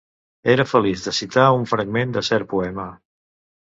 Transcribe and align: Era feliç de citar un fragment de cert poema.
Era 0.53 0.65
feliç 0.71 1.05
de 1.09 1.15
citar 1.19 1.45
un 1.59 1.69
fragment 1.77 2.19
de 2.19 2.27
cert 2.33 2.53
poema. 2.59 2.93